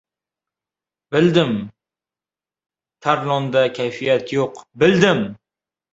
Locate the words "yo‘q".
4.39-4.65